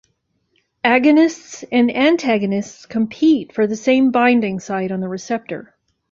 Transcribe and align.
Agonists 0.83 1.63
and 1.71 1.95
antagonists 1.95 2.87
"compete" 2.87 3.53
for 3.53 3.67
the 3.67 3.75
same 3.75 4.09
binding 4.09 4.59
site 4.59 4.91
on 4.91 4.99
the 4.99 5.07
receptor. 5.07 5.75